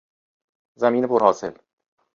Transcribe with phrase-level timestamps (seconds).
[0.81, 1.53] زمین پر حاصل